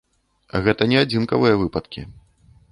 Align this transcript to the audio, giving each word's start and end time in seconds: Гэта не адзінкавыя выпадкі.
Гэта 0.67 0.87
не 0.93 0.97
адзінкавыя 1.03 1.55
выпадкі. 1.63 2.01